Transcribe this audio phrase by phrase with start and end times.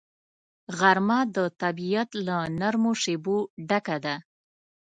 [0.77, 3.37] غرمه د طبیعت له نرمو شیبو
[3.69, 4.15] ډکه ده